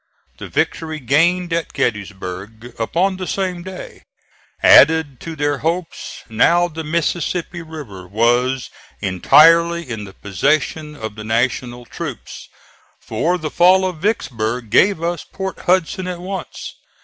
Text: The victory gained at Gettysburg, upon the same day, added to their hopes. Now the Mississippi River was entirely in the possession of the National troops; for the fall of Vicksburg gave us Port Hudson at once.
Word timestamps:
The 0.39 0.47
victory 0.49 0.99
gained 0.99 1.53
at 1.53 1.73
Gettysburg, 1.73 2.73
upon 2.79 3.17
the 3.17 3.27
same 3.27 3.61
day, 3.61 4.01
added 4.63 5.19
to 5.19 5.35
their 5.35 5.59
hopes. 5.59 6.23
Now 6.27 6.67
the 6.67 6.83
Mississippi 6.83 7.61
River 7.61 8.07
was 8.07 8.71
entirely 8.99 9.87
in 9.87 10.05
the 10.05 10.13
possession 10.13 10.95
of 10.95 11.13
the 11.13 11.23
National 11.23 11.85
troops; 11.85 12.47
for 12.99 13.37
the 13.37 13.51
fall 13.51 13.85
of 13.85 13.97
Vicksburg 13.97 14.71
gave 14.71 15.03
us 15.03 15.23
Port 15.23 15.59
Hudson 15.67 16.07
at 16.07 16.19
once. 16.19 16.73